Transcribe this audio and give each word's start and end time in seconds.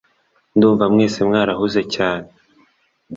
Ndumva 0.55 0.83
mwese 0.93 1.19
mwarahuze 1.27 1.81
cyane 1.95 2.27